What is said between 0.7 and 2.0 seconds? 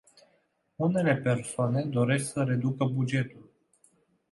Unele persoane